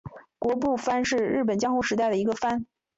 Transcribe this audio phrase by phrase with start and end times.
[0.47, 2.65] 园部藩是日本江户时代的一个藩。